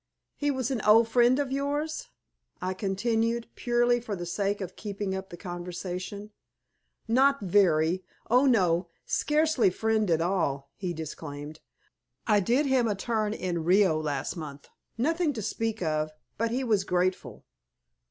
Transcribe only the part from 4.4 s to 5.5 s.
of keeping up the